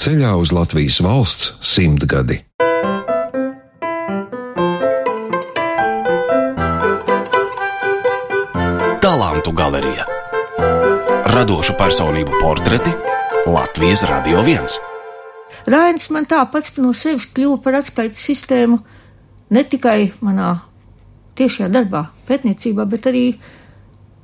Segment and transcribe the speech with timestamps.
[0.00, 2.38] ceļā uz Latvijas valsts simtgadi.
[9.04, 10.06] Talantu galerija
[11.34, 12.94] Radošu personību portreti
[13.50, 14.78] Latvijas Radio 1.
[15.68, 18.80] Rainis man tā pats no sevis kļuva par atskaites sistēmu
[19.52, 20.54] ne tikai manā
[21.36, 23.26] tiešajā darbā, pētniecībā, bet arī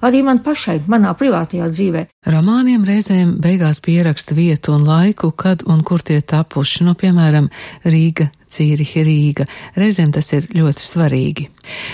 [0.06, 2.04] arī man pašai, manā privātajā dzīvē.
[2.32, 7.48] Romāniem reizēm beigās pieraksta vietu un laiku, kad un kur tie tapuši, nu, piemēram,
[7.86, 9.46] Rīga, Cīrihi, Rīga.
[9.78, 11.48] Reizēm tas ir ļoti svarīgi.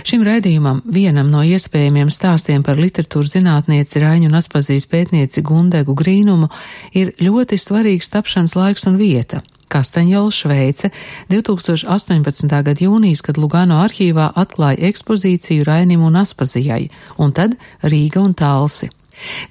[0.08, 6.50] Šim raidījumam vienam no iespējamiem stāstiem par literatūras zinātnieci Raiņu un Aspazīs pētnieci Gundegu Grīnumu
[6.92, 9.42] ir ļoti svarīgs tapšanas laiks un vieta.
[9.72, 10.90] Kastaņola, Šveice,
[11.32, 12.50] 2018.
[12.50, 18.90] gada jūnijas, kad Lugano arhīvā atklāja ekspozīciju Rainim un Aspazijai, un tad Rīga un Talsi.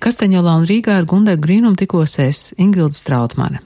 [0.03, 3.63] Kastaņolā un Rīgā ar Gundegu Grīnumu tikos es, Ingilda Strautmane.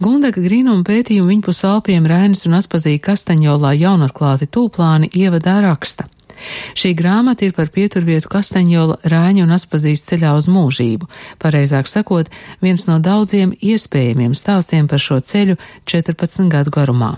[0.00, 6.08] Gundega Grīnuma pētījumu viņpus Alpiem Rainis un Aspazija Kastaņolā jaunatklāti tūplāni ievadā raksta.
[6.78, 11.08] Šī grāmata ir par pieturvietu Kastaņola Rāņu un Aspazīs ceļā uz mūžību,
[11.42, 12.30] pareizāk sakot,
[12.64, 17.16] viens no daudziem iespējamiem stāstiem par šo ceļu 14 gadu garumā.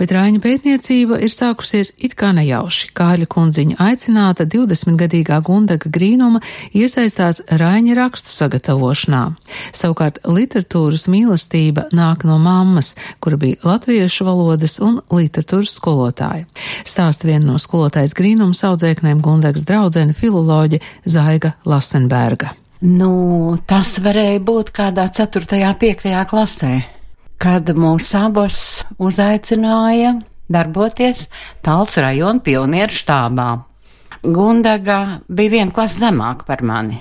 [0.00, 2.90] Bet Rāņa pētniecība ir sākusies it kā nejauši.
[2.96, 6.42] Kāļa kundziņa aicināta 20-gadīgā Gundaga Grīnuma
[6.76, 9.22] iesaistās Rāņa rakstu sagatavošanā.
[9.76, 16.46] Savukārt literatūras mīlestība nāk no mammas, kura bija latviešu valodas un literatūras skolotāja.
[16.88, 22.54] Stāsta viena no skolotājas Grīnuma audzēknēm Gundagas draudzene filoloģe Zaiga Lastenberga.
[22.80, 25.44] Nu, tas varēja būt kādā 4.
[25.68, 26.08] un 5.
[26.30, 26.72] klasē
[27.40, 28.58] kad mūs abus
[29.00, 30.18] uzaicināja
[30.52, 31.28] darboties
[31.64, 33.48] Tāls rajona pionieru štābā.
[34.20, 36.98] Gundaga bija viena klasa zemāka par mani.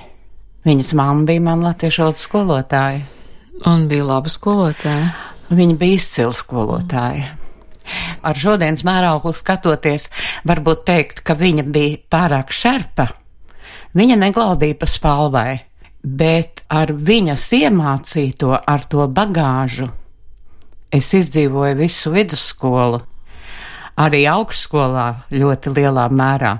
[0.63, 3.03] Viņas mamma bija man latviešu valodas skolotāja.
[3.67, 5.11] Un bija laba skolotāja.
[5.51, 7.35] Viņa bija izcila skolotāja.
[8.23, 10.07] Ar šodienas mērauklu skatoties,
[10.47, 13.09] varbūt teikt, ka viņa bija pārāk šerpa.
[13.97, 15.55] Viņa neglaudīja pa spalvai,
[16.03, 19.89] bet ar viņas iemācīto, ar to bagāžu,
[20.89, 23.03] Es izdzīvoju visu vidusskolu,
[23.99, 26.55] arī augstskolā ļoti lielā mērā.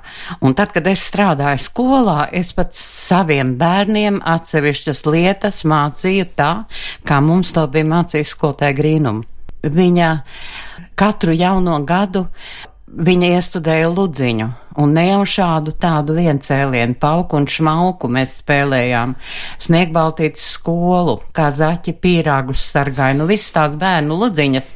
[0.46, 6.52] Un tad, kad es strādāju skolā, es pat saviem bērniem atsevišķas lietas mācīju tā,
[7.08, 9.26] kā mums to bija mācījis skolotāja Grīnuma.
[9.60, 10.12] Viņa
[11.00, 12.28] katru jauno gadu
[12.90, 14.48] viņa iestudēja ludziņu,
[14.82, 19.16] un ne jau šādu tādu viencēlienu pauku un šmauku mēs spēlējām.
[19.62, 24.72] Sniegbaltītas skolu, kā zaķi pīrāgus sargāja, nu visas tās bērnu ludziņas,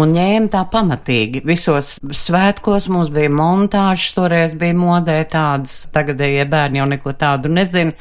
[0.00, 1.44] un ņēma tā pamatīgi.
[1.46, 7.96] Visos svētkos mums bija montāžas, toreiz bija modē tādas, tagadējie bērni jau neko tādu nezina.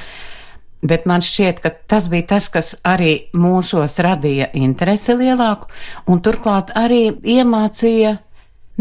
[0.83, 5.69] Bet man šķiet, ka tas bija tas, kas arī mūsos radīja interesi lielāku,
[6.11, 8.17] un turklāt arī iemācīja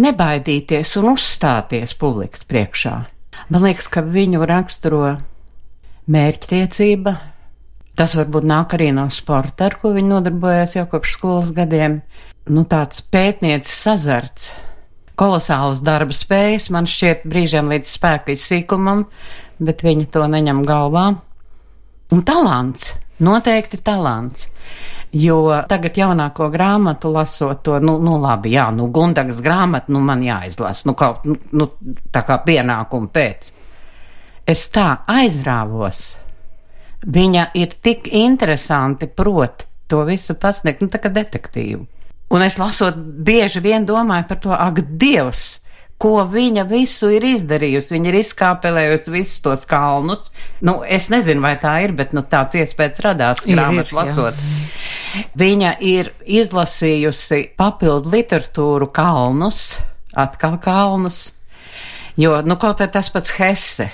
[0.00, 2.94] nebaidīties un uzstāties publikas priekšā.
[3.52, 5.04] Man liekas, ka viņu raksturo
[6.12, 7.14] mērķtiecība.
[7.98, 12.00] Tas varbūt nāk arī no sporta, ar ko viņi nodarbojas jau kopš skolas gadiem.
[12.48, 14.48] Nu, tāds pētniecis azarts,
[15.20, 19.04] kolosāls darba spējas, man šķiet brīžiem līdz spēka izsīkumam,
[19.62, 21.04] bet viņi to neņem galvā.
[22.12, 24.48] Un talants, noteikti talants.
[25.12, 30.22] Jo tagad jaunāko grāmatu lasot to, nu, nu labi, jā, nu Gundagas grāmatu, nu man
[30.24, 31.68] jāizlasa, nu kaut, nu, nu
[32.08, 33.52] tā kā pienākumu pēc.
[34.48, 36.00] Es tā aizrāvos.
[37.02, 41.84] Viņa ir tik interesanti prot to visu pasniegt, nu tā kā detektīvu.
[42.32, 45.61] Un es lasot, bieži vien domāju par to, ak, Dievs!
[46.02, 47.94] Ko viņa visu ir izdarījusi.
[47.94, 50.32] Viņa ir izkāpelējusi visus tos kalnus.
[50.64, 54.42] Nu, es nezinu, vai tā ir, bet nu, tāds iespējas radās grāmatu lasot.
[54.42, 55.24] Jā.
[55.38, 59.76] Viņa ir izlasījusi papildu literatūru kalnus,
[60.18, 61.28] atkal kalnus,
[62.18, 63.92] jo, nu, kaut vai tas pats Hesse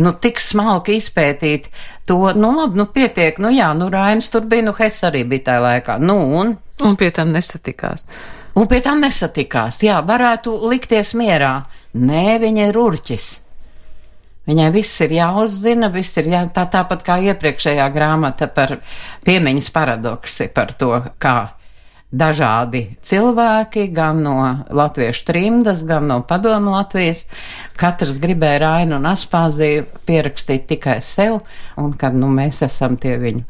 [0.00, 1.68] nu, tik smalki izpētīt
[2.08, 5.50] to, nu, labi, nu, pietiek, nu, jā, nu, Rainis tur bija, nu, Hess arī bija
[5.50, 6.54] tajā laikā, nu, un.
[6.86, 8.06] Un pie tam nesatikās.
[8.60, 9.78] Un pie tam nesatikās.
[9.86, 11.54] Jā, varētu likties mierā.
[11.96, 13.28] Nē, viņa ir urķis.
[14.50, 18.76] Viņai viss ir jāuzzina, viss ir jā, tā tāpat kā iepriekšējā grāmata par
[19.24, 20.90] piemiņas paradoksi, par to,
[21.22, 21.36] kā
[22.10, 24.36] dažādi cilvēki, gan no
[24.74, 27.24] latviešu trimdas, gan no padomu Latvijas.
[27.80, 31.40] Katrs gribēja Rainu un Aspāziju pierakstīt tikai sev,
[31.80, 33.46] un kad nu, mēs esam tie viņu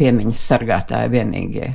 [0.00, 1.70] piemiņas sargātāji vienīgie.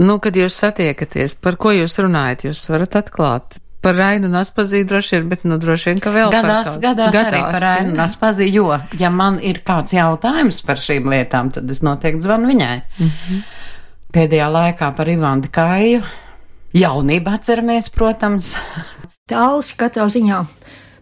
[0.00, 3.58] Nu, kad jūs satiekaties, par ko jūs runājat, jūs varat atklāt.
[3.82, 7.10] Par Rainu un Aspazīdu droši vien, bet, nu, droši vien, ka vēl gadās, par gadās,
[7.16, 11.50] gadās arī par Rainu un Aspazīdu, jo, ja man ir kāds jautājums par šīm lietām,
[11.54, 12.76] tad es noteikti zvanu viņai.
[12.98, 13.40] Mm -hmm.
[14.12, 16.02] Pēdējā laikā par Ivānu Kāju.
[16.76, 18.54] Jaunību atceramies, protams.
[19.32, 20.44] Tāls katrā ziņā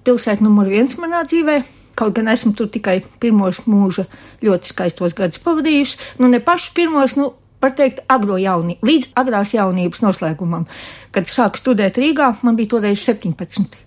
[0.07, 1.63] pilsēta numur viens manā dzīvē.
[1.99, 4.07] Kaut gan esmu tur tikai pirmos mūža
[4.47, 9.55] ļoti skaistos gadus pavadījuši, nu ne pašus pirmos, nu, var teikt, agro jaunību, līdz agrās
[9.55, 10.67] jaunības noslēgumam.
[11.15, 13.79] Kad sāku studēt Rīgā, man bija toreiz 17.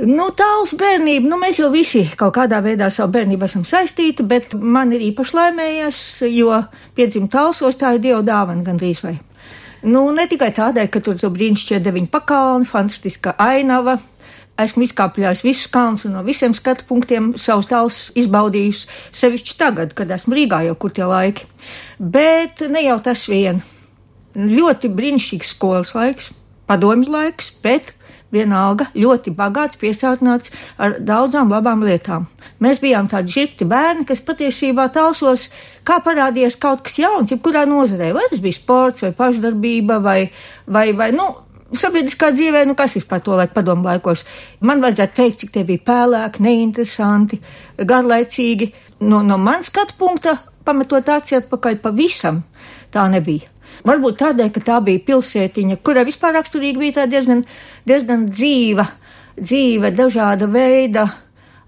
[0.00, 4.54] Nu, tāls bērnība, nu, mēs jau visi kaut kādā veidā savu bērnību esam saistīti, bet
[4.54, 5.98] man ir īpaši laimējies,
[6.30, 6.62] jo
[6.96, 9.18] piedzimt tālsos tā ir Dieva dāvana gandrīz vai.
[9.82, 13.98] Nu, ne tikai tādēļ, ka tur tur brīnišķīgi deviņi pakalni, fantastiska ainava,
[14.64, 18.86] esmu izkāpļājis visus kalnus un no visiem skatu punktiem savus tālus izbaudījis,
[19.16, 21.48] sevišķi tagad, kad esmu Rīgā jau kur tie laiki.
[21.98, 23.62] Bet ne jau tas vien.
[24.34, 26.30] Ļoti brīnišķīgs skolas laiks,
[26.70, 27.94] padomju laiks, bet
[28.34, 32.28] vienalga ļoti bagāts, piesātināts ar daudzām labām lietām.
[32.62, 35.48] Mēs bijām tādi žipti bērni, kas patiesībā tausos,
[35.86, 40.20] kā parādījies kaut kas jauns, jebkurā nozarē, vai tas bija sports, vai pašdarbība, vai,
[40.66, 41.30] vai, vai nu,
[41.76, 44.24] sabiedriskā dzīvē, nu kas vispār to laiku padomu laikos.
[44.60, 47.40] Man vajadzētu teikt, cik tie bija pēlēki, neinteresanti,
[47.78, 48.72] garlaicīgi.
[49.06, 50.36] No, no man skatu punkta,
[50.66, 52.42] pametot aci atpakaļ, pavisam
[52.92, 53.48] tā nebija.
[53.86, 57.44] Varbūt tādēļ, ka tā bija pilsētiņa, kurai vispār raksturīgi bija tā diezgan,
[57.88, 58.84] diezgan dzīva,
[59.40, 61.06] dzīve, dažāda veida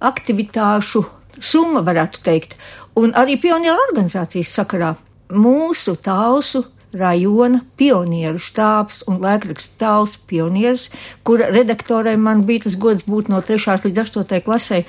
[0.03, 1.05] aktivitāšu
[1.41, 2.57] summa, varētu teikt,
[2.99, 4.93] un arī pionieru organizācijas sakarā.
[5.33, 6.67] Mūsu tausu
[6.99, 10.91] rajona pionieru štābs un laikraksts tāls pionieris,
[11.27, 13.79] kura redaktorai man bija tas gods būt no 3.
[13.87, 14.43] līdz 8.
[14.47, 14.85] klasē.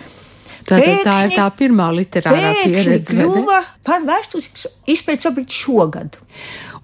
[0.64, 3.12] Tātad tā ir tā pirmā literārā pieredze.
[3.12, 6.16] kļuva par vēstures izpētes objektu šogad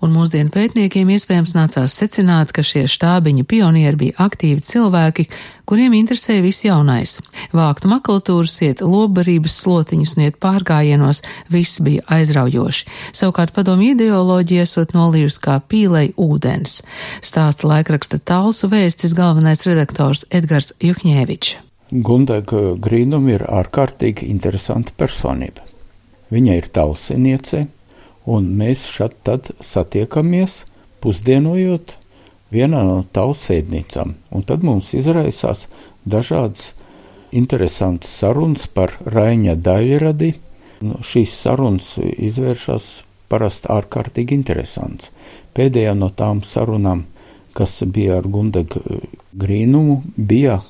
[0.03, 5.25] un mūsdienu pētniekiem iespējams nācās secināt, ka šie štābiņa pionieri bija aktīvi cilvēki,
[5.69, 7.17] kuriem interesē viss jaunais.
[7.55, 11.23] Vākt makulatūras, iet lobarības slotiņus, iet pārgājienos,
[11.53, 12.89] viss bija aizraujoši.
[13.13, 16.81] Savukārt padomu ideoloģija esot nolījusi kā pīlei ūdens.
[17.25, 21.57] Stāsta laikraksta talsu vēstis galvenais redaktors Edgars Juhņēvičs.
[21.89, 25.63] Gundaga Grīnum ir ārkārtīgi interesanta personība.
[26.29, 27.63] Viņa ir tausiniece,
[28.29, 30.63] un mēs šad tad satiekamies
[31.01, 31.95] pusdienojot
[32.53, 35.67] vienā no tausēdnīcām, un tad mums izraisās
[36.05, 36.73] dažādas
[37.31, 40.33] interesantas sarunas par Raiņa daļradi.
[40.85, 42.89] Nu, šīs sarunas izvēršas
[43.29, 45.11] parasti ārkārtīgi interesants.
[45.53, 47.03] Pēdējā no tām sarunām,
[47.57, 49.01] kas bija ar Gundagu
[49.35, 50.61] Grīnumu, bija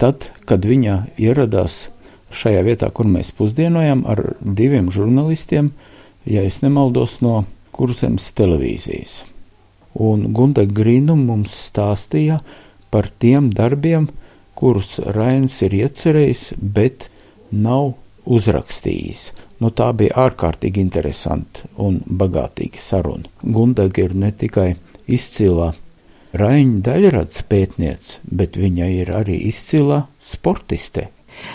[0.00, 1.88] tad, kad viņa ieradās
[2.34, 5.70] šajā vietā, kur mēs pusdienojam ar diviem žurnālistiem,
[6.26, 7.44] ja es nemaldos, no
[7.74, 9.22] Kurzemes televīzijas.
[9.94, 12.38] Un Gunda Grīnum mums stāstīja
[12.90, 14.08] par tiem darbiem,
[14.54, 17.08] kurus Rains ir iecerējis, bet
[17.50, 17.94] nav
[18.24, 19.30] uzrakstījis.
[19.62, 23.30] Nu, tā bija ārkārtīgi interesanta un bagātīga saruna.
[23.42, 24.74] Gundaga ir ne tikai
[25.06, 25.72] izcila
[26.34, 31.04] Raņa daļrads pētniece, bet viņa ir arī izcila sportiste,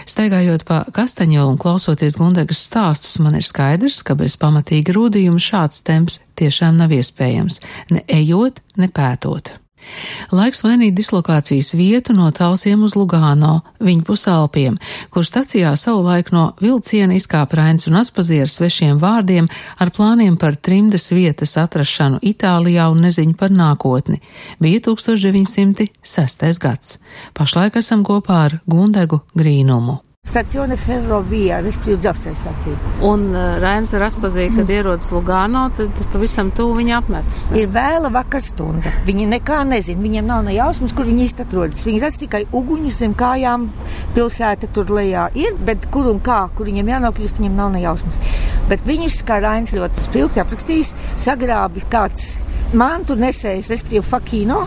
[0.09, 5.83] Staigājot pa kastaņolu un klausoties Gundegas stāstus, man ir skaidrs, ka bez pamatīga rūdījuma šāds
[5.87, 7.61] temps tiešām nav iespējams,
[7.95, 9.53] ne ejot, ne pētot.
[10.31, 14.77] Laiks mainīt dislokācijas vietu no Talsiem uz Lugāno, viņa pusalpiem,
[15.13, 19.49] kur stacijā savulaik no vilciena izkāpa Rains un Aspazieras svešiem vārdiem
[19.79, 24.21] ar plāniem par trimdes vietas atrašanu Itālijā un neziņu par nākotni.
[24.59, 26.51] Bija 1906.
[26.59, 26.99] gads.
[27.33, 30.08] Pašlaik esam kopā ar Gundegu Grīnumu.
[30.29, 32.79] Stazione ferrovija, respektīvi dzelzceļa stacija.
[33.07, 37.47] Un uh, Rainis var atpazīt, kad ierodas Lugano, tad, pavisam tuvu viņa apmetas.
[37.49, 37.63] Ne?
[37.63, 38.93] Ir vēla vakar stunda.
[39.07, 41.81] Viņi nekā nezina, viņiem nav ne jausmas, kur viņi īsti atrodas.
[41.87, 43.69] Viņi redz tikai uguņus zem kājām,
[44.17, 48.21] pilsēta tur lejā ir, bet kur un kā, kur viņiem jānokļūst, viņiem nav ne jausmas.
[48.69, 50.93] Bet viņus, kā Rainis ļoti spilgti aprakstījis,
[51.25, 52.35] sagrābi kāds
[52.73, 54.63] mantu nesējs, respektīvi fakīno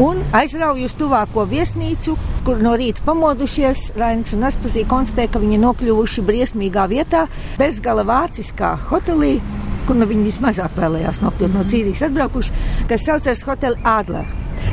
[0.00, 2.14] un aizrauju uz tuvāko viesnīcu,
[2.46, 3.90] kur no rīta pamodušies.
[3.98, 7.24] Rainis un Aspazī konstatēja, ka viņi ir nokļuvuši briesmīgā vietā,
[7.58, 9.38] bezgala vāciskā hotelī,
[9.88, 12.54] kur nu viņi vismazāk vēlējās nokļūt no Cīrijas atbraukuši,
[12.92, 14.28] kas saucas Hotel Adler.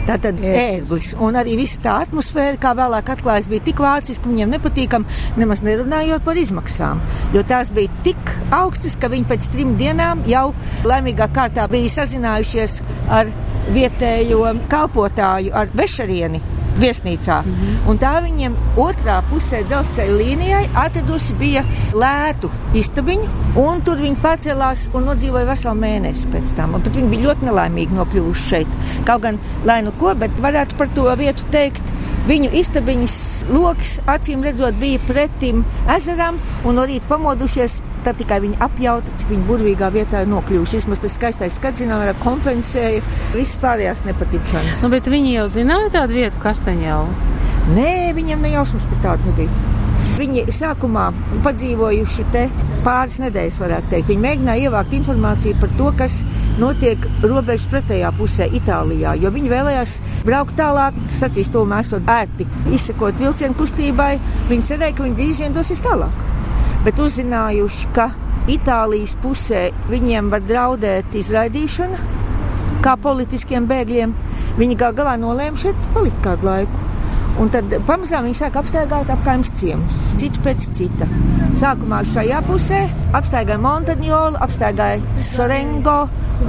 [0.07, 5.07] Tātad ērglis un arī visa tā atmosfēra, kā vēlāk atklājas, bija tik vāciska, viņiem nepatīkam,
[5.39, 7.01] nemaz nerunājot par izmaksām.
[7.35, 10.49] Jo tās bija tik augstas, ka viņi pēc trim dienām jau
[10.87, 12.79] laimīgā kārtā bija sazinājušies
[13.19, 13.31] ar
[13.75, 17.41] vietējo kalpotāju, ar vešarieni viesnīcā.
[17.45, 17.89] Mm -hmm.
[17.89, 24.87] Un tā viņiem otrā pusē dzelzceļa līnijai atradusi bija lētu istabiņu, un tur viņi pacēlās
[24.93, 26.73] un nodzīvoja veselu mēnesi pēc tam.
[26.73, 28.67] Un pat viņi bija ļoti nelaimīgi nokļuvuši šeit.
[29.05, 31.93] Kaut gan, lai nu ko, bet varētu par to vietu teikt,
[32.27, 33.13] Viņu istabiņas
[33.55, 35.61] lokus, acīm redzot, bija pretim
[35.93, 36.35] ezeram,
[36.67, 40.81] un no rīta pamodušies, tad tikai viņi apjauta, cik viņi burvīgā vietā ir nokļuvuši.
[40.81, 42.99] Vismaz tas skaistais skats, zinām, kompensēja
[43.31, 44.83] visas pārējās nepatikšanas.
[44.83, 47.33] Nu, bet viņi jau zināja tādu vietu, Kastaņēlu?
[47.77, 49.66] Nē, viņam ne jausmas par tādu nebija.
[50.17, 51.11] Viņi sākumā
[51.45, 52.47] padzīvojuši te
[52.81, 54.07] pāris nedēļas, varētu teikt.
[54.09, 56.15] Viņi mēģināja ievākt informāciju par to, kas
[56.57, 62.47] notiek robežas pretējā pusē, Itālijā, jo viņi vēlējās braukt tālāk, sacīs, to mēs esam ērti
[62.73, 64.15] izsekot vilcienu kustībai.
[64.49, 66.25] Viņi cerēja, ka viņi drīz vien dosies tālāk.
[66.87, 68.09] Bet uzzinājuši, ka
[68.49, 72.01] Itālijas pusē viņiem var draudēt izraidīšana,
[72.81, 74.17] kā politiskiem bēgļiem,
[74.57, 76.86] viņi gal galā nolēma šeit palikt kādu laiku.
[77.37, 81.05] Un tad pamazām viņi sāk apstaigāt apkārtnes ciemus, citu pēc cita.
[81.57, 82.79] Sākumā šajā pusē
[83.17, 85.99] apstaigāja Montaņolu, apstaigāja Sorengo,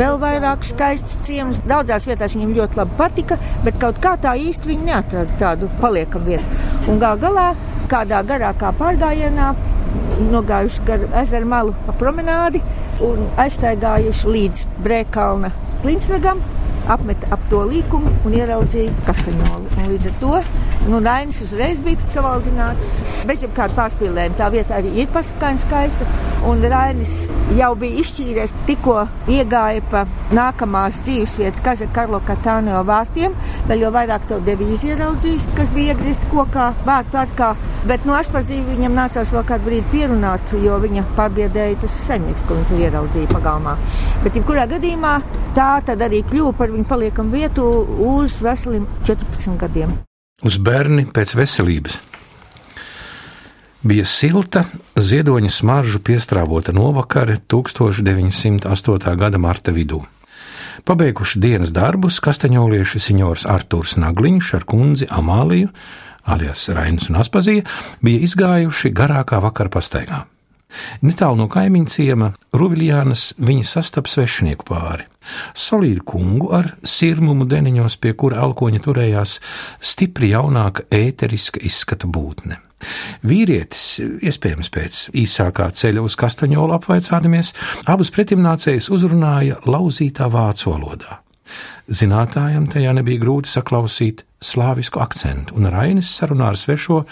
[0.00, 1.60] vēl vairāk skaists ciems.
[1.68, 6.32] Daudzās vietās viņiem ļoti labi patika, bet kaut kā tā īsti viņi neatrada tādu paliekamu
[6.32, 6.60] vietu.
[6.88, 7.50] Un gal galā
[7.88, 9.52] kādā garākā pārgājienā
[10.32, 12.62] nogājuši gar ezeru malu promenādi
[13.04, 15.52] un aizstaigājuši līdz Brēkalna
[15.82, 16.40] klinsragam
[16.88, 19.76] apmeta ap to līkumu un ieraudzīja kastaņolu.
[19.76, 20.32] Un līdz ar to
[20.88, 24.38] nu, Rainis uzreiz bija savaldzināts bez jebkāda pārspīlējuma.
[24.38, 26.08] Tā vieta arī ir pasakaini skaista.
[26.48, 27.12] Un Rainis
[27.58, 30.04] jau bija izšķīries, tikko iegāja pa
[30.34, 33.34] nākamās dzīvesvietas Kaza Karlo Katāneo vārtiem.
[33.68, 37.52] Vēl jau vairāk to devīzi ieraudzījis, kas bija iegriezti kokā, vārtu arkā.
[37.88, 42.58] Bet no Aspazīvi viņam nācās vēl kādu brīdi pierunāt, jo viņa pārbiedēja tas saimnieks, ko
[42.58, 43.76] viņš tur ieraudzīja pagalmā.
[44.24, 45.14] Bet, jebkurā gadījumā,
[45.58, 47.66] tā tad arī kļuva par viņu paliekam vietu
[48.10, 49.98] uz veseliem 14 gadiem.
[50.38, 51.96] Uz bērni pēc veselības.
[53.82, 54.60] Bija silta,
[54.94, 59.16] ziedoņa smaržu piestrāvota novakare 1908.
[59.18, 60.04] gada marta vidū.
[60.86, 65.72] Pabeiguši dienas darbus, kastaņolieši signors Artūrs Nagliņš ar kundzi Amāliju,
[66.22, 67.66] alias Rainas un Aspazija,
[67.98, 70.22] bija izgājuši garākā vakara pastaigā.
[71.02, 75.06] Netālu no kaimiņa ciema Ruviljānas viņa sastapa svešinieku pāri.
[75.56, 79.38] Solīdu kungu ar sirmumu deniņos, pie kura alkoņa turējās
[79.80, 82.60] stipri jaunāka ēteriska izskata būtne.
[83.26, 87.54] Vīrietis, iespējams pēc īsākā ceļa uz kastaņolu apvaicādamies,
[87.90, 91.18] abus pretimnācējus uzrunāja lauzītā vācu valodā.
[91.88, 97.02] Zinātājam tajā nebija grūti saklausīt slāvisku akcentu, un Rainis sarunā ar svešo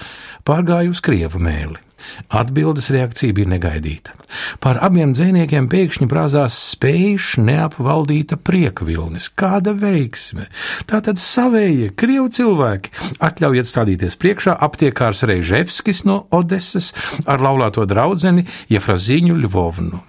[0.47, 1.83] pārgāja uz krievu mēli.
[2.29, 4.15] Atbildes reakcija bija negaidīta.
[4.63, 9.29] Pār abiem dziniekiem pēkšņi brāzās spējš neapvaldīta prieka vilnis.
[9.33, 10.49] Kāda veiksme!
[10.91, 12.93] Tātad savējie, krievu cilvēki,
[13.27, 16.93] atļaujiet stādīties priekšā aptiekārs Reiževskis no Odesas
[17.25, 20.05] ar laulāto draudzeni Jefraziņu Ļvovnu.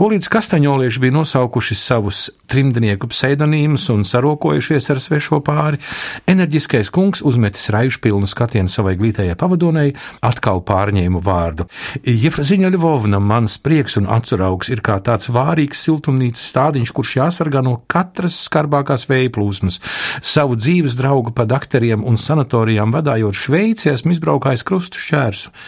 [0.00, 5.76] Ko līdz kastaņolieši bija nosaukuši savus trimdnieku pseidonīmus un sarokojušies ar svešo pāri,
[6.24, 9.90] enerģiskais kungs uzmetis raižu pilnu skatienu savai glītējai pavadonai,
[10.24, 11.68] atkal pārņēma vārdu.
[12.00, 17.76] Jefraziņa Ļvovna, mans prieks un atceraugs ir kā tāds vārīgs siltumnīcas stādiņš, kurš jāsargā no
[17.84, 19.82] katras skarbākās vēja plūsmas.
[20.24, 25.58] Savu dzīves draugu pa dakteriem un sanatorijām vadājot Šveicē, esmu izbraukājis krustu šķērsu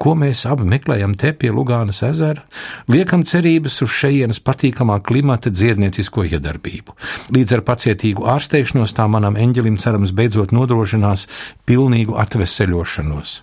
[0.00, 2.44] ko mēs abi meklējam te pie Lugānas ezera,
[2.90, 6.96] liekam cerības uz šejienes patīkamā klimata dziedniecisko iedarbību.
[7.34, 11.28] Līdz ar pacietīgu ārsteišanos tā manam eņģelim cerams beidzot nodrošinās
[11.68, 13.40] pilnīgu atveseļošanos.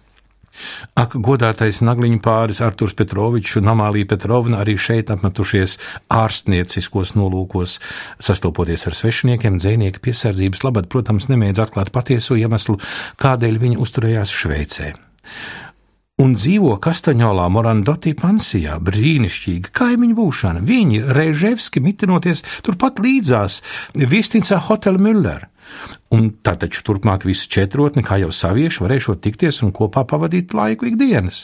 [0.98, 5.78] Ak, godātais nagliņu pāris Arturs Petrovičs un Amālija Petrovna arī šeit apmetušies
[6.14, 7.78] ārstnieciskos nolūkos,
[8.18, 12.80] sastopoties ar svešiniekiem, dzēnieki piesardzības labad, protams, nemēdz atklāt patieso iemeslu,
[13.22, 14.94] kādēļ viņi uzturējās Šveicē
[16.22, 18.80] un dzīvo Kastaņolā Morandotī pansijā.
[18.82, 20.64] Brīnišķīga kaimiņu būšana.
[20.66, 23.62] Viņi, Reiževski, mitinoties turpat līdzās
[23.94, 25.46] Viestinca Hotel Müller.
[26.08, 30.88] Un tā taču turpmāk visi četrotni, kā jau savieši, varēšot tikties un kopā pavadīt laiku
[30.88, 31.42] ikdienas.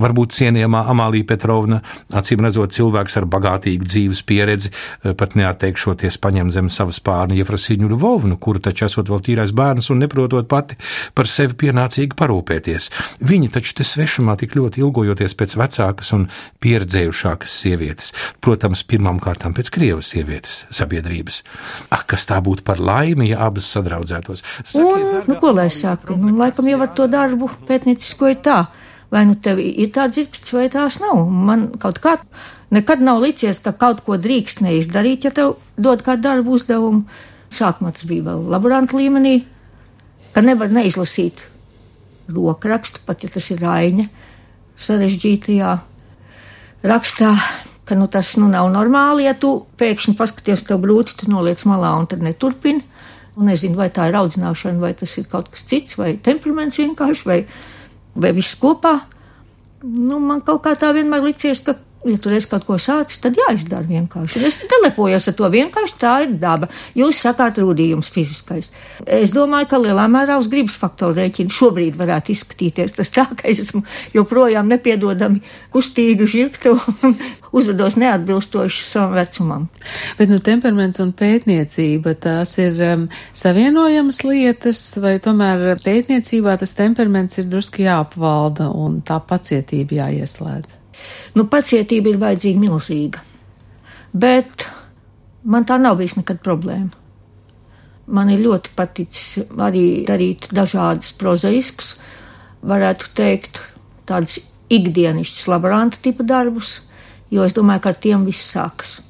[0.00, 1.82] Varbūt cienījamā Amālija Petrovna,
[2.16, 7.90] acīm redzot cilvēks ar bagātīgu dzīves pieredzi, eh, pat neatteikšoties paņem zem savas pārna Jefrasiņu
[7.92, 10.80] Ļuvovnu, kuru taču esot vēl tīrais bērns un neprotot pati
[11.14, 12.88] par sevi pienācīgi parūpēties.
[13.20, 16.28] Viņi taču te svešumā tik ļoti ilgojoties pēc vecākas un
[16.64, 21.42] pieredzējušākas sievietes, protams, pirmām kārtām pēc Krievas sievietes sabiedrības.
[21.90, 24.42] Ak, kas tā būtu par laimi, ja abas sadraudz draudzētos.
[24.62, 26.16] Sakiet, un, dargā, nu, ko lai saka?
[26.16, 28.58] Nu, laikam jau ar to darbu pētniecisko ir tā.
[29.12, 31.20] Vai nu tev ir tāds izskats, vai tās nav?
[31.30, 32.16] Man kaut kā
[32.74, 37.04] nekad nav licies, ka kaut ko drīkst neizdarīt, ja tev dod kādu darbu uzdevumu.
[37.54, 39.36] Sākumā tas bija vēl laboranta līmenī,
[40.34, 41.46] ka nevar neizlasīt
[42.26, 44.08] rokrakstu, pat ja tas ir raiņa
[44.82, 45.70] sarežģītajā
[46.86, 47.30] rakstā,
[47.86, 51.94] ka nu, tas nu, nav normāli, ja tu pēkšņi paskaties, tev grūti, tu noliec malā
[52.00, 52.82] un tad neturpini
[53.36, 57.26] Un nezinu, vai tā ir audzināšana, vai tas ir kaut kas cits, vai temperaments vienkārši,
[57.28, 57.40] vai,
[58.16, 58.94] vai viss kopā.
[59.84, 61.76] Nu, man kaut kā tā vienmēr licies, ka
[62.10, 64.42] ja tur es kaut ko sācis, tad jāizdara vienkārši.
[64.46, 66.68] Es telepojos ar to vienkārši tā ir daba.
[66.98, 68.70] Jūs sakāt rūdījums fiziskais.
[69.06, 73.48] Es domāju, ka lielā mērā uz gribas faktoru rēķinu šobrīd varētu izskatīties tas tā, ka
[73.50, 73.82] es esmu
[74.14, 75.42] joprojām nepiedodami
[75.74, 77.16] kustīgu žirktu un
[77.58, 79.68] uzvedos neatbilstoši savam vecumam.
[80.18, 87.40] Bet nu temperaments un pētniecība tās ir um, savienojamas lietas, vai tomēr pētniecībā tas temperaments
[87.40, 90.85] ir drusku jāapvalda un tā pacietība jāieslēdz?
[91.36, 93.22] Nu, pacietība ir vajadzīga milzīga.
[94.16, 94.66] Bet
[95.44, 96.92] man tā nav bijis nekad problēma.
[98.06, 101.96] Man ir ļoti paticis arī darīt dažādas prozaiskas,
[102.62, 103.58] varētu teikt,
[104.06, 104.38] tādas
[104.70, 106.80] ikdienišķas laboranta tipa darbus,
[107.30, 109.00] jo es domāju, ka ar tiem viss sākas.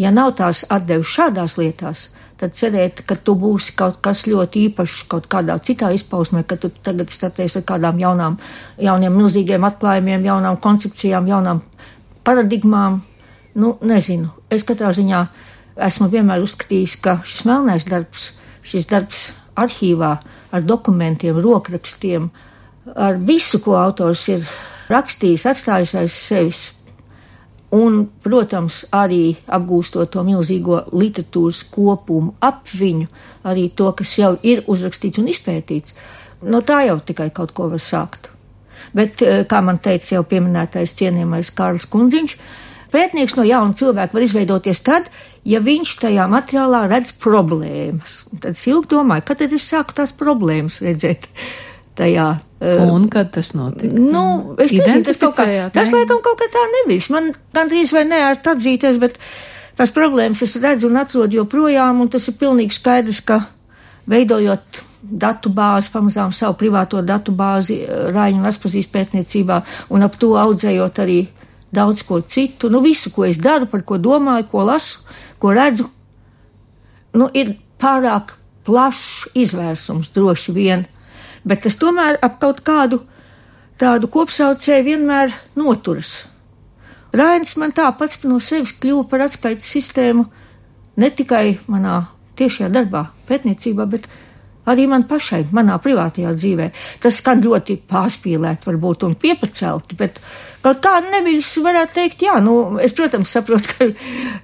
[0.00, 2.08] Ja nav tās atdevis šādās lietās,
[2.40, 6.70] tad cerēt, ka tu būsi kaut kas ļoti īpašs kaut kādā citā izpausmē, ka tu
[6.84, 8.38] tagad staties ar kādām jaunām,
[8.80, 11.60] jauniem milzīgiem atklājumiem, jaunām koncepcijām, jaunām
[12.24, 13.02] paradigmām.
[13.60, 14.30] Nu, nezinu.
[14.48, 15.24] Es katrā ziņā
[15.90, 18.30] esmu vienmēr uzskatījis, ka šis melnais darbs,
[18.64, 19.24] šis darbs
[19.58, 20.14] arhīvā
[20.50, 22.30] ar dokumentiem, rokrakstiem,
[22.94, 24.46] ar visu, ko autors ir
[24.90, 26.62] rakstījis, atstājis aiz sevis,
[27.74, 33.06] un, protams, arī apgūstot to milzīgo literatūras kopumu ap viņu,
[33.46, 35.94] arī to, kas jau ir uzrakstīts un izpētīts,
[36.42, 38.30] no tā jau tikai kaut ko var sākt.
[38.96, 42.36] Bet, eh, kā man teica jau pieminētais cienījamais Kārlis Kundziņš,
[42.90, 45.10] pētnieks no jauna cilvēka var izveidoties tad,
[45.44, 48.24] ja viņš tajā materiālā redz problēmas.
[48.40, 51.28] Tad es ilgi domāju, kad tad es sāku tās problēmas redzēt
[51.94, 52.40] tajā.
[52.60, 53.96] Uh, un kad tas notika?
[53.96, 57.06] Nu, es nezinu, tas kaut kā, tas laikam kaut kā tā nebija.
[57.14, 59.16] Man gandrīz vai ne ar atzīties, bet
[59.78, 63.40] tās problēmas es redzu un atrodu joprojām, un tas ir pilnīgi skaidrs, ka
[64.12, 69.62] veidojot datu bāzi, pamazām savu privāto datu bāzi Rāņu un Aspazīs pētniecībā,
[69.96, 71.20] un ap to audzējot arī
[71.72, 75.06] daudz ko citu, nu visu, ko es daru, par ko domāju, ko lasu,
[75.40, 75.88] ko redzu,
[77.16, 78.34] nu ir pārāk
[78.68, 80.84] plašs izvērsums droši vien
[81.44, 83.02] bet kas tomēr ap kaut kādu
[83.80, 86.26] tādu kopsaucēju vienmēr noturas.
[87.16, 90.26] Rainis man tā pats no sevis kļuva par atskaites sistēmu
[91.00, 92.04] ne tikai manā
[92.38, 94.29] tiešajā darbā, pētniecībā, bet arī
[94.90, 96.70] man pašai, manā privātajā dzīvē.
[97.02, 100.20] Tas skan ļoti pārspīlēti, varbūt, un piepacelti, bet
[100.64, 103.88] kaut kā neviļas varētu teikt, jā, nu, es, protams, saprotu, ka,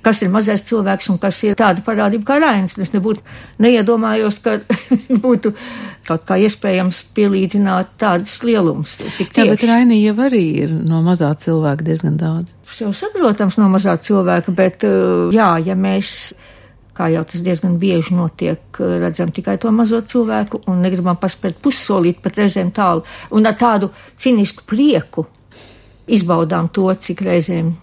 [0.06, 2.76] kas ir mazais cilvēks un kas ir tāda parādība kā Rainis.
[2.80, 3.22] Es nebūtu
[3.62, 4.58] neiedomājos, ka
[5.26, 5.52] būtu
[6.06, 8.98] kaut kā iespējams pielīdzināt tādas lielumus.
[9.02, 12.54] Jā, bet Rainī jau arī ir no mazā cilvēka diezgan daudz.
[12.66, 14.86] Tas jau saprotams no mazā cilvēka, bet
[15.34, 16.34] jā, ja mēs
[16.96, 22.22] kā jau tas diezgan bieži notiek, redzam tikai to mazo cilvēku un negribam paspērt pussolīt
[22.24, 23.04] pat reizēm tālu
[23.36, 25.26] un ar tādu cinisku prieku
[26.06, 27.74] izbaudām to, cik reizēm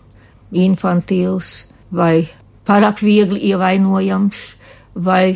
[0.64, 1.54] infantīls
[1.94, 2.30] vai
[2.68, 4.46] pārāk viegli ievainojams
[4.96, 5.36] vai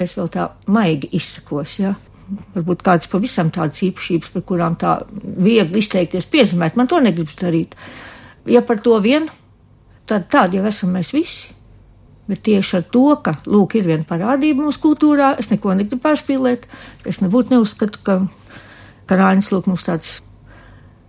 [0.00, 1.94] es vēl tā maigi izsakos, ja.
[2.56, 7.76] Varbūt kādas pavisam tādas īpašības, par kurām tā viegli izteikties, piezīmēt, man to negribas darīt.
[8.50, 9.28] Ja par to vien,
[10.10, 11.52] tad tādi jau esam mēs visi.
[12.26, 16.66] Bet tieši ar to, ka, lūk, ir viena parādība mūsu kultūrā, es neko negribu pārspīlēt,
[17.06, 18.18] es nebūtu neuzskatu, ka
[19.06, 20.16] karāņas, lūk, mums tāds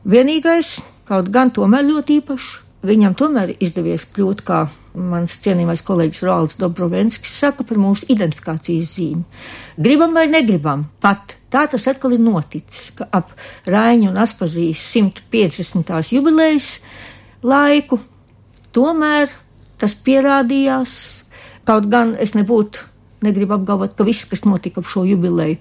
[0.06, 0.78] vienīgais,
[1.10, 2.54] kaut gan tomēr ļoti īpašs.
[2.88, 4.60] Viņam tomēr izdevies kļūt, kā
[4.98, 9.24] mans cienījamais kolēģis Rolands Dobrovenskis saka, par mūsu identifikācijas zīmi.
[9.82, 13.34] Gribam vai negribam, pat tā tas atkal ir noticis, ka ap
[13.66, 16.14] Raiņu un Aspazijas 150.
[16.14, 16.70] jubilejas
[17.42, 18.00] laiku
[18.78, 19.34] tomēr
[19.82, 20.94] tas pierādījās.
[21.68, 22.86] Kaut gan es nebūtu,
[23.26, 25.58] negribu apgalvot, ka viss, kas notika ap šo jubileju,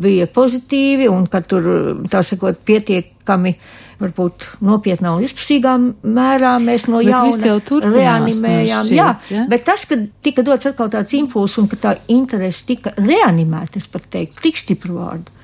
[0.00, 1.66] bija pozitīvi un ka tur,
[2.10, 3.56] tā sakot, pietiekami
[4.00, 8.86] varbūt nopietnā un izprasīgā mērā mēs no jauna reanimējām.
[8.86, 9.42] Šķiet, jā, ja?
[9.50, 13.90] bet tas, ka tika dots atkal tāds impulss un ka tā interese tika reanimēta, es
[13.90, 15.39] pat teiktu, tik stipru vārdu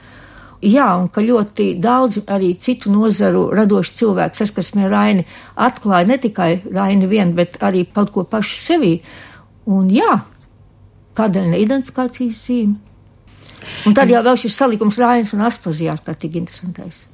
[0.65, 6.51] Jā, un ka ļoti daudz arī citu nozaru radoši cilvēki saskarsmē Raini atklāja ne tikai
[6.65, 8.93] Raini vien, bet arī kaut ko paši sevī.
[9.69, 10.23] Un jā,
[11.19, 12.79] kādēļ ne identifikācijas zīme?
[13.87, 17.05] Un tad jau vēl šis salikums Rainis un Aspazijā ārkārtīgi interesantais.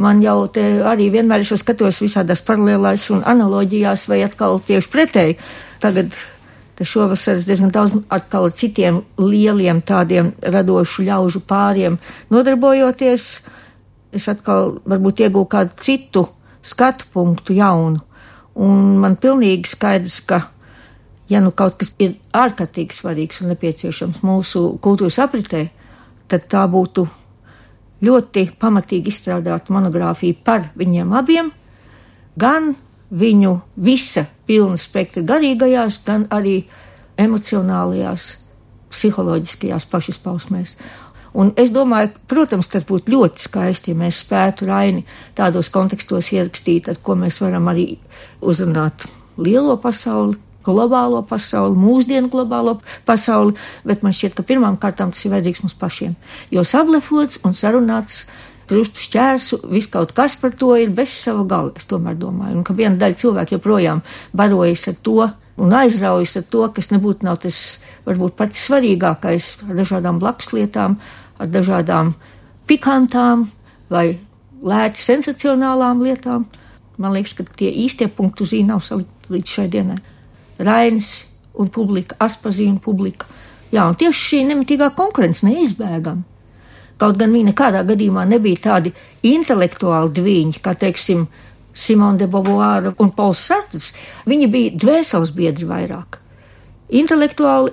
[0.00, 5.36] Man jau te arī vienmēr es skatos visādās paralēlās un analoģijās vai atkal tieši pretēji.
[5.82, 6.16] Tagad
[6.80, 11.98] Te šovasar es diezgan daudz atkal ar citiem lieliem tādiem radošu ļaužu pāriem
[12.32, 13.26] nodarbojoties.
[14.16, 16.22] Es atkal varbūt iegūstu kādu citu
[16.64, 18.00] skatu punktu jaunu.
[18.56, 20.40] Un man pilnīgi skaidrs, ka
[21.28, 25.66] ja nu kaut kas ir ārkārtīgi svarīgs un nepieciešams mūsu kultūras apritē,
[26.32, 27.04] tad tā būtu
[28.08, 31.52] ļoti pamatīgi izstrādāta monogrāfija par viņiem abiem,
[32.40, 32.72] gan
[33.10, 36.62] viņu visa pilna spektra garīgajās, gan arī
[37.20, 38.32] emocionālajās,
[38.90, 40.76] psiholoģiskajās pašizpausmēs.
[41.38, 45.04] Un es domāju, protams, tas būtu ļoti skaisti, ja mēs spētu Raini
[45.38, 47.92] tādos kontekstos ierakstīt, ar ko mēs varam arī
[48.42, 49.06] uzrunāt
[49.38, 50.34] lielo pasauli,
[50.66, 53.54] globālo pasauli, mūsdienu globālo pasauli,
[53.86, 56.16] bet man šķiet, ka pirmām kārtām tas ir vajadzīgs mums pašiem.
[56.50, 58.24] Jo sablefots un sarunāts
[58.70, 62.66] krustu šķērsu, viss kaut kas par to ir bez sava gala, es tomēr domāju, un
[62.66, 64.02] ka viena daļa cilvēku joprojām
[64.36, 65.18] barojas ar to
[65.60, 67.58] un aizraujas ar to, kas nebūtu nav tas
[68.06, 70.96] varbūt pats svarīgākais ar dažādām blakuslietām,
[71.40, 72.14] ar dažādām
[72.70, 73.48] pikantām
[73.92, 74.20] vai
[74.62, 76.46] lēti sensacionālām lietām.
[77.00, 80.00] Man liekas, ka tie īstie punktu zīme nav salikti līdz šai dienai.
[80.60, 81.12] Rainis
[81.60, 83.28] un publika, aspazīna publika.
[83.72, 86.26] Jā, un tieši šī nemitīgā konkurence neizbēgama.
[87.00, 88.92] Kaut gan viņi nekādā gadījumā nebija tādi
[89.26, 91.28] intelektuāli diviņi, kā teiksim,
[91.72, 93.92] Simona de Beauvoir un Pols Sartres.
[94.28, 96.18] Viņi bija dvēseles biedri vairāk.
[97.00, 97.72] Intelektuāli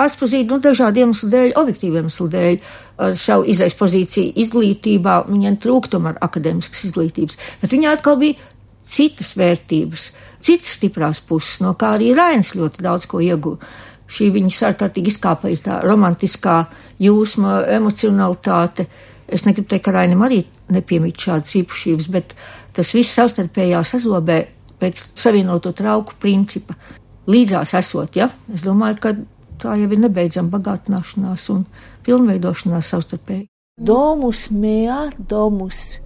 [0.00, 2.56] atpazīti no nu, dažādiem iemeslu dēļ, objektīviem iemeslu dēļ,
[3.04, 8.50] ar savu izaisu pozīciju izglītībā, viņiem trūkst tomēr akadēmiskas izglītības, bet viņā atkal bija
[8.82, 10.08] citas vērtības
[10.44, 13.72] citas stiprās puses, no kā arī Rainis ļoti daudz ko ieguva.
[14.10, 15.14] Šī viņas ārkārtīgi
[15.64, 16.64] tā romantiskā
[17.00, 18.86] jūsma, emocionalitāte.
[19.26, 22.34] Es negribu teikt, ka Rainam arī nepiemīt šādas īpašības, bet
[22.76, 24.38] tas viss savstarpējā sazobē
[24.80, 26.76] pēc savienoto trauku principa
[27.26, 28.28] līdzās esot, ja?
[28.52, 29.14] Es domāju, ka
[29.62, 31.64] tā jau ir nebeidzama bagātināšanās un
[32.04, 33.48] pilnveidošanās savstarpēji.
[33.80, 35.96] Domus mea, domus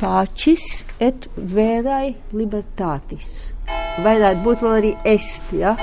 [0.00, 3.52] pacis et verai libertatis
[4.04, 5.52] vajadzētu būt vēl arī est.
[5.56, 5.76] Ja?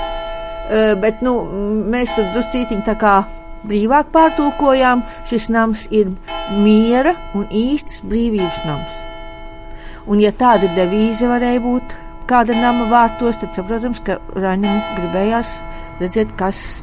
[0.64, 1.36] Uh, bet nu,
[1.92, 3.16] mēs tur druscītiņi tā kā
[3.68, 5.04] brīvāk pārtulkojām.
[5.28, 6.12] Šis nams ir
[6.56, 9.02] miera un īsts brīvības nams.
[10.08, 11.94] Un, ja tāda devīze varēja būt
[12.28, 15.58] kāda nama vārtos, tad saprotams, ka Raņam gribējās
[16.00, 16.82] redzēt, kas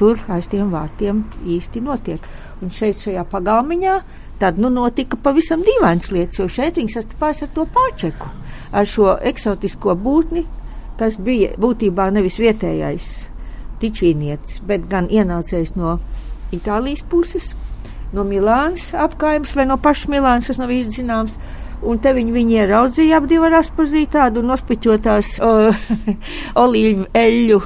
[0.00, 2.24] tur aiz tiem vārtiem īsti notiek.
[2.62, 3.94] Un šeit, šajā pagalmiņā,
[4.40, 8.32] tad nu, notika pavisam dīvainas lietas, jo šeit viņi sastapās ar to pārčeku
[8.72, 10.44] ar šo eksotisko būtni,
[10.98, 13.08] kas bija būtībā nevis vietējais
[13.82, 15.98] tičīnietis, bet gan ienācējs no
[16.54, 17.52] Itālijas puses,
[18.12, 21.38] no Milānas apkaimes vai no pašas Milānas, tas nav īsti zināms.
[21.78, 25.90] Un te viņi, viņi ieraudzīja ap divu ar aspazīju tādu nospiķotās uh,
[26.64, 27.60] olīvu eļļu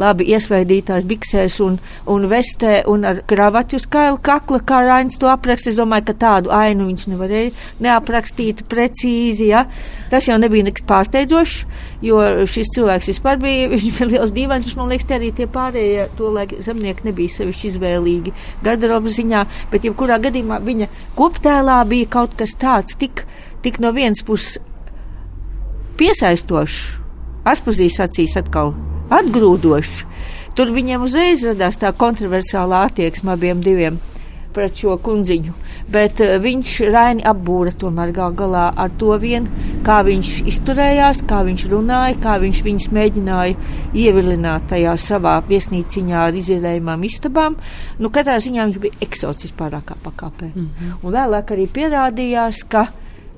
[0.00, 1.78] labi iesveidītās biksēs un,
[2.10, 5.70] un vestē un ar kravatu uz kaila kakla, kā Rains to apraksta.
[5.72, 7.52] Es domāju, ka tādu ainu viņš nevarēja
[7.84, 9.64] neaprakstīt precīzi, ja.
[10.12, 11.56] Tas jau nebija nekas pārsteidzošs,
[12.06, 15.48] jo šis cilvēks vispār bija, viņš bija liels dīvains, bet man liekas, te arī tie
[15.50, 22.12] pārējie to laika zemnieki nebija sevišķi izvēlīgi garderobu ziņā, bet jebkurā gadījumā viņa koptēlā bija
[22.18, 23.24] kaut kas tāds tik,
[23.64, 24.60] tik no vienas puses
[25.96, 27.05] piesaistošs.
[27.46, 28.74] Aspazīs acīs atkal
[29.14, 30.02] atgrūdošs.
[30.56, 33.98] Tur viņiem uzreiz radās tā kontroversālā attieksme abiem diviem
[34.56, 35.52] pret šo kundziņu.
[35.92, 39.46] Bet uh, viņš Raini apbūra tomēr gal galā ar to vien,
[39.86, 46.38] kā viņš izturējās, kā viņš runāja, kā viņš viņus mēģināja ievilināt tajā savā viesnīciņā ar
[46.40, 47.58] izēlējumām istabām.
[48.00, 50.50] Nu, katrā ziņā viņš bija eksots vispārākā pakāpē.
[50.54, 51.00] Mm -hmm.
[51.02, 52.88] Un vēlāk arī pierādījās, ka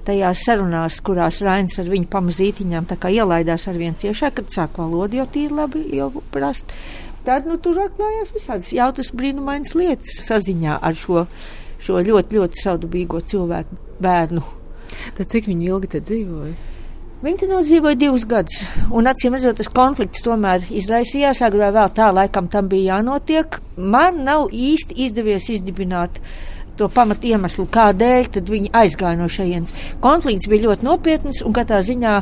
[0.07, 5.27] tajās sarunās, kurās Rains ar viņu pamazītiņām ielaidās ar vien ciešāk, kad sāk valodu jau
[5.27, 6.73] tīri labi jau prast.
[7.27, 11.27] Tad nu, tur atklājās visādas jautras brīnumainas lietas saziņā ar šo,
[11.83, 14.43] šo ļoti, ļoti saudabīgo cilvēku bērnu.
[15.19, 16.55] Tad cik viņi ilgi te dzīvoja?
[17.19, 18.61] Viņi te nodzīvoja divus gadus,
[18.95, 23.59] un acīm redzot, tas konflikts tomēr izraisījās, agrāk vēl tā laikam tam bija jānotiek.
[23.77, 29.75] Man nav īsti izdevies izdibināt uh, to pamatu iemeslu, kādēļ viņi aizgāja no šejienes.
[30.05, 32.15] Konflikts bija ļoti nopietns, un katrā ziņā,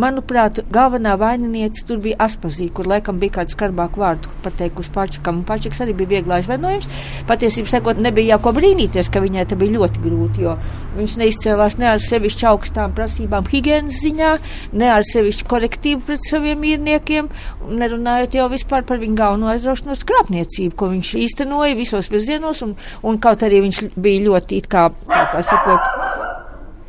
[0.00, 5.46] manuprāt, galvenā vaininiece tur bija Aspazīja, kur laikam bija kāds skarbāku vārdu pateikusi Pačakam, un
[5.48, 6.90] Pačaks arī bija viegli aizvainojums.
[7.30, 10.56] Patiesībā sakot, nebija jau ko brīnīties, ka viņai tas bija ļoti grūti, jo
[10.98, 14.30] viņš neizcēlās ne ar sevišķi augstām prasībām higienas ziņā,
[14.76, 17.30] ne ar sevišķi korektīvu pret saviem īrniekiem,
[17.70, 22.74] nerunājot jau vispār par viņu galveno aizraušanos krāpniecību, ko viņš īstenoja visos virzienos, un,
[23.06, 26.06] un kaut arī viņš bija ļoti, kā, kā sakot,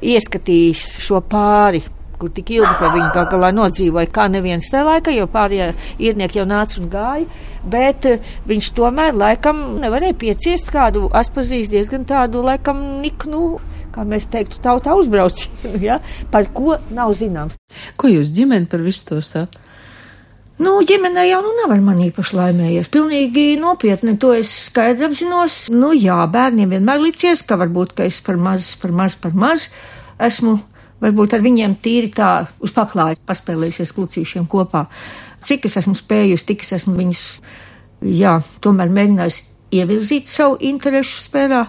[0.01, 1.83] ieskatījis šo pāri
[2.21, 5.71] kur tik ilgi pie viņa gal galā nodzīvoja, kā neviens te laika, jo pārējie
[6.05, 7.39] īrnieki jau nāca un gāja,
[7.73, 13.57] bet eh, viņš tomēr laikam nevarēja pieciest kādu aspazīs diezgan tādu laikam niknu.
[13.91, 15.97] Kā mēs teiktu, tautā uzbraucienu, ja?
[16.31, 17.57] par ko nav zināms.
[17.99, 19.70] Ko jūs ģimene par visu to saka?
[20.61, 22.89] Nu, ģimenē jau nu nevar man īpaši laimējies.
[22.93, 25.63] Pilnīgi nopietni to es skaidri apzinos.
[25.73, 29.69] Nu, jā, bērniem vienmēr licies, ka varbūt, ka es par maz, par maz, par maz
[30.21, 30.59] esmu.
[31.01, 32.29] Varbūt ar viņiem tīri tā
[32.61, 34.83] uz paklāja paspēlējusies klucīšiem kopā.
[35.41, 37.23] Cik es esmu spējusi, tik es esmu viņus,
[38.05, 39.47] jā, tomēr mēģinājusi
[39.81, 41.63] ievirzīt savu interešu sfērā.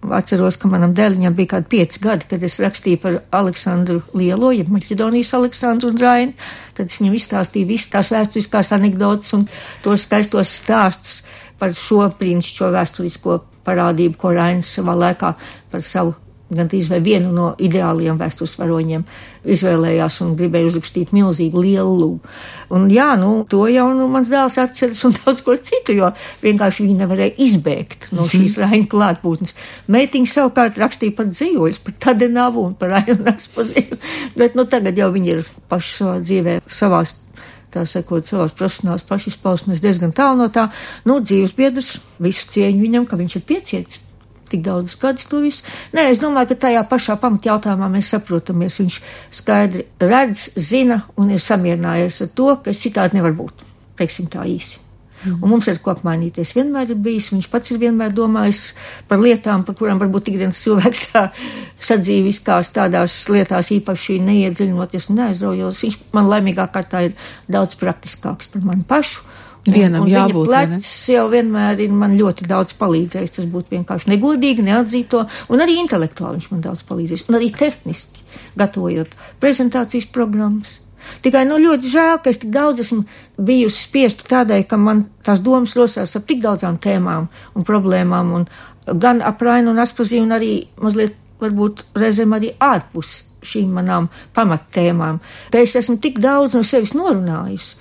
[0.00, 4.70] Atceros, ka manam dēliņam bija kādi pieci gadi, kad es rakstīju par Aleksandru Lielo, jeb
[4.72, 6.48] Maķedonijas Aleksandru un Rainu.
[6.78, 9.44] Tad es viņam izstāstīju visas tās vēsturiskās anekdotas un
[9.84, 11.20] tos skaistos stāstus
[11.60, 13.36] par šo brīnišķīgo vēsturisko
[13.68, 15.34] parādību, ko Rainis savā laikā
[15.70, 16.16] par savu
[16.50, 19.04] gandrīz vai vienu no ideāliem vēstures varoņiem
[19.54, 22.32] izvēlējās un gribēja uzrakstīt milzīgu lielu lūgu.
[22.76, 26.10] Un jā, nu, to jau nu, mans dēls atceras un daudz ko citu, jo
[26.42, 28.66] vienkārši viņi nevarēja izbēgt no šīs mm -hmm.
[28.66, 29.56] raņa klātbūtnes.
[29.88, 34.00] Meitiņa savukārt rakstīja pat dzīvoļus, par tadenavu un par raņu naspazību,
[34.40, 37.16] bet nu tagad jau viņi ir paši savā dzīvē, savās
[37.70, 40.68] tā sakot, savās profesionālās pašizpausmes diezgan tālu no tā.
[41.04, 44.09] Nu, dzīves biedrs, visu cieņu viņam, ka viņš ir piecietis
[44.50, 45.64] tik daudz gadus to visu.
[45.96, 48.80] Nē, es domāju, ka tajā pašā pamatjautājumā mēs saprotamies.
[48.82, 49.00] Viņš
[49.40, 53.66] skaidri redz, zina un ir samierinājies ar to, ka citādi nevar būt.
[54.00, 54.80] Teiksim tā īsi.
[55.20, 55.42] Mm.
[55.44, 56.54] Un mums ir ko apmainīties.
[56.56, 58.70] Vienmēr ir bijis, viņš pats ir vienmēr domājis
[59.08, 61.26] par lietām, par kurām varbūt ikdienas cilvēks tā
[61.90, 65.82] sadzīviskās tādās lietās īpaši neiedziļinoties un neaizraujos.
[65.84, 67.18] Viņš man laimīgā kārtā ir
[67.52, 69.26] daudz praktiskāks par mani pašu.
[69.66, 70.48] Vienam un, un jābūt.
[70.48, 73.34] Plecs jau vienmēr ir man ļoti daudz palīdzējis.
[73.36, 77.50] Tas būtu vienkārši negodīgi, neatzīt to, un arī intelektuāli viņš man daudz palīdzējis, un arī
[77.56, 78.24] tehniski
[78.60, 80.78] gatavojot prezentācijas programmas.
[81.24, 83.04] Tikai nu ļoti žēl, ka es tik daudz esmu
[83.40, 88.46] bijusi spiesta tādēļ, ka man tās domas rosās ap tik daudzām tēmām un problēmām, un
[89.00, 95.20] gan ap Rainu un Aspazīnu, un arī mazliet varbūt reizēm arī ārpus šīm manām pamattēmām.
[95.52, 97.78] Te es esmu tik daudz no sevis norunājusi,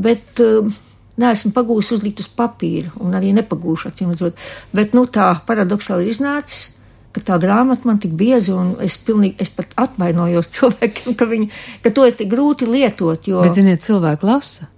[0.00, 0.72] bet uh,
[1.20, 4.38] neesmu pagūsi uzlikt uz papīra, un arī nepagūšu acīm redzot.
[4.72, 6.70] Bet, nu, tā paradoxāli ir iznācis,
[7.12, 11.50] ka tā grāmata man tik bieza, un es pilnīgi, es pat atvainojos cilvēkiem, ka viņi,
[11.84, 13.42] ka to ir tik grūti lietot, jo.
[13.44, 14.70] Bet, ziniet, cilvēki lasa.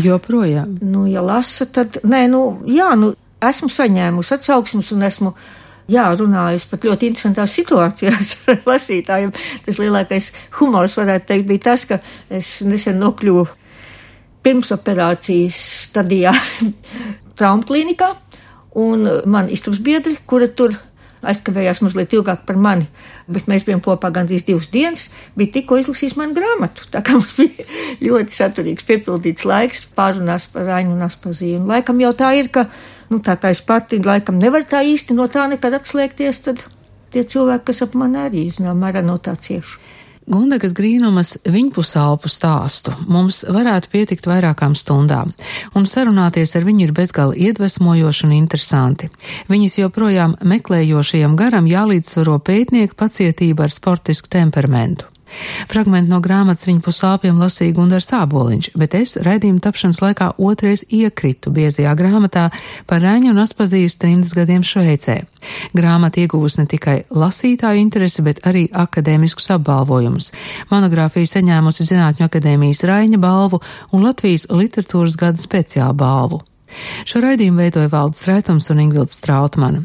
[0.00, 0.78] Joprojām.
[0.82, 3.12] Nu, ja lasa, tad, nē, nu, jā, nu,
[3.44, 5.34] esmu saņēmusi atsauksmes un esmu,
[5.92, 9.34] jā, runājusi pat ļoti interesantās situācijās ar lasītājiem.
[9.66, 12.00] Tas lielākais humors, varētu teikt, bija tas, ka
[12.32, 13.46] es nesen nokļuvu
[14.44, 16.34] pirmsoperācijas stadijā
[17.38, 18.14] traumklinikā,
[18.78, 20.76] un man istabas biedri, kura tur
[21.24, 22.86] aizkavējās mazliet ilgāk par mani,
[23.30, 25.06] bet mēs bijām kopā gandrīz divas dienas,
[25.38, 26.88] bija tikko izlasījis manu grāmatu.
[26.92, 27.66] Tā kā mums bija
[28.02, 31.62] ļoti saturīgs, piepildīts laiks pārunās par Rainu un Aspazīnu.
[31.62, 32.66] Un laikam jau tā ir, ka,
[33.10, 36.64] nu, tā kā es pati laikam nevaru tā īsti no tā nekad atslēgties, tad
[37.14, 39.93] tie cilvēki, kas ap mani arī, zinām, mērā no tā cieši.
[40.24, 45.34] Gundagas Grīnumas viņpusalpu stāstu mums varētu pietikt vairākām stundām,
[45.76, 49.10] un sarunāties ar viņu ir bezgala iedvesmojoši un interesanti.
[49.52, 55.13] Viņas joprojām meklējošajam garam jālīdzsvaro pētnieku pacietība ar sportisku temperamentu.
[55.70, 61.52] Fragment no grāmatas viņa pusāpiem lasīja Gundars Āboliņš, bet es raidījuma tapšanas laikā otrais iekritu
[61.54, 62.48] biezajā grāmatā
[62.90, 65.18] par Rēņu un Aspazījas trimdas gadiem Šveicē.
[65.76, 70.30] Grāmata ieguvusi ne tikai lasītāju interesi, bet arī akadēmiskus apbalvojumus.
[70.72, 73.60] Monogrāfija saņēmusi Zinātņu akadēmijas Raiņa balvu
[73.92, 76.42] un Latvijas literatūras gada speciālu balvu.
[77.06, 79.84] Šo raidījumu veidoja Valdis Raitums un Ingvilds Strautmana.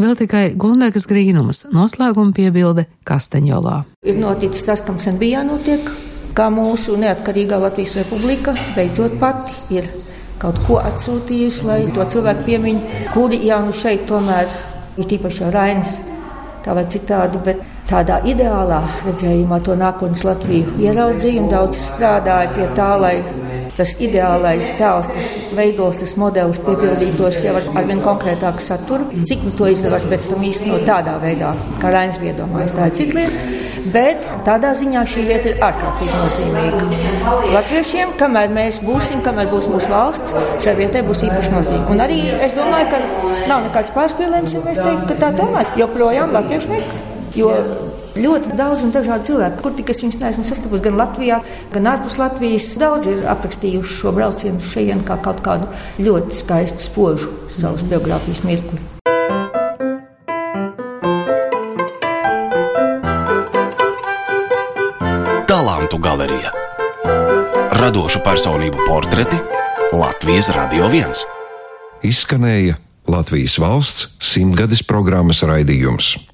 [0.00, 3.82] Vēl tikai Gundegas grīnums noslēguma piebilde Kastaņolā.
[4.06, 5.90] Ir noticis tas, kam sen bija jānotiek,
[6.36, 9.90] kā mūsu neatkarīgā Latvijas republika beidzot pati ir
[10.40, 14.48] kaut ko atsūtījusi, lai to cilvēku piemiņu, kuri jau nu šeit tomēr
[14.96, 15.92] ir tīpaši Rainis,
[16.64, 22.68] tā vai citādi, bet tādā ideālā redzējumā to nākotnes Latviju ieraudzīja un daudz strādāja pie
[22.76, 23.16] tā, lai
[23.76, 29.08] tas ideālais tēls, tas veidos, tas modelis piepildītos jau ar, ar vien konkrētāku saturu.
[29.26, 32.96] Cik nu to izdevās pēc tam īstenot tādā veidā, kā Rainis bija domājis, tā ir
[33.00, 33.56] cita lieta.
[33.90, 36.82] Bet tādā ziņā šī vieta ir ārkārtīgi nozīmīga.
[37.54, 41.86] Latviešiem, kamēr mēs būsim, kamēr būs mūsu valsts, šai vietai būs īpaši nozīme.
[41.90, 43.00] Un arī es domāju, ka
[43.48, 47.09] nav nekāds pārspīlējums, ja mēs teiktu, ka tā tomēr joprojām latviešu meklē.
[47.38, 47.50] Jo
[48.18, 51.40] ļoti daudz un dažādi cilvēki, kur tik es viņus neesmu sastapusi gan Latvijā,
[51.70, 52.68] gan ārpus Latvijas.
[52.80, 55.68] Daudz ir aprakstījuši šo braucienu šeit kā kaut kādu
[56.02, 58.80] ļoti skaistu spožu savas biogrāfijas mirkli.
[65.50, 66.54] Talantu galerija
[67.80, 69.38] Radošu personību portreti
[69.92, 71.22] Latvijas Radio 1
[72.06, 72.78] Izskanēja
[73.10, 76.29] Latvijas valsts simtgades programmas raidījums.